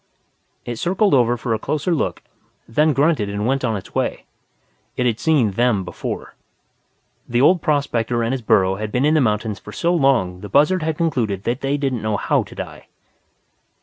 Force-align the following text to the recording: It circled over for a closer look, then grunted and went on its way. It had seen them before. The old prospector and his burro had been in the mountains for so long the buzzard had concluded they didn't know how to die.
It 0.65 0.77
circled 0.77 1.13
over 1.13 1.37
for 1.37 1.53
a 1.53 1.59
closer 1.59 1.93
look, 1.93 2.23
then 2.67 2.91
grunted 2.91 3.29
and 3.29 3.45
went 3.45 3.63
on 3.63 3.77
its 3.77 3.93
way. 3.93 4.25
It 4.97 5.05
had 5.05 5.19
seen 5.19 5.51
them 5.51 5.83
before. 5.85 6.33
The 7.29 7.39
old 7.39 7.61
prospector 7.61 8.23
and 8.23 8.31
his 8.31 8.41
burro 8.41 8.77
had 8.77 8.91
been 8.91 9.05
in 9.05 9.13
the 9.13 9.21
mountains 9.21 9.59
for 9.59 9.71
so 9.71 9.93
long 9.93 10.39
the 10.41 10.49
buzzard 10.49 10.81
had 10.81 10.97
concluded 10.97 11.43
they 11.43 11.77
didn't 11.77 12.01
know 12.01 12.17
how 12.17 12.41
to 12.41 12.55
die. 12.55 12.87